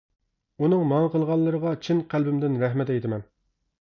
[0.63, 3.23] ئۇنىڭ ماڭا قىلغانلىرىغا چىن قەلبىمدىن رەھمەت ئېيتىمەن.